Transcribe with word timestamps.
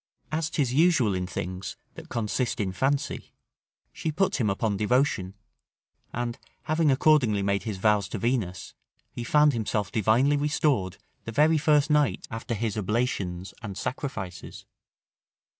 As 0.31 0.49
'tis 0.49 0.73
usual 0.73 1.13
in 1.13 1.27
things 1.27 1.75
that 1.93 2.09
consist 2.09 2.59
in 2.59 2.71
fancy, 2.71 3.35
she 3.93 4.11
put 4.11 4.37
him 4.37 4.49
upon 4.49 4.75
devotion, 4.75 5.35
and 6.11 6.39
having 6.63 6.89
accordingly 6.89 7.43
made 7.43 7.61
his 7.65 7.77
vows 7.77 8.07
to 8.07 8.17
Venus, 8.17 8.73
he 9.11 9.23
found 9.23 9.53
himself 9.53 9.91
divinely 9.91 10.37
restored 10.37 10.97
the 11.25 11.31
very 11.31 11.59
first 11.59 11.91
night 11.91 12.27
after 12.31 12.55
his 12.55 12.79
oblations 12.79 13.53
and 13.61 13.77
sacrifices. 13.77 14.65